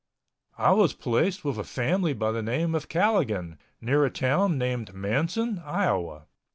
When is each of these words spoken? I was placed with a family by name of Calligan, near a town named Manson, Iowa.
I 0.57 0.71
was 0.71 0.95
placed 0.95 1.45
with 1.45 1.59
a 1.59 1.63
family 1.63 2.13
by 2.13 2.41
name 2.41 2.73
of 2.73 2.89
Calligan, 2.89 3.59
near 3.79 4.03
a 4.03 4.09
town 4.09 4.57
named 4.57 4.95
Manson, 4.95 5.59
Iowa. 5.63 6.25